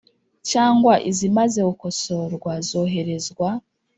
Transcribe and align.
Cyangwa 0.51 0.93
izimaze 1.09 1.59
gukosorwa 1.69 2.51
zoherezwa 2.67 3.49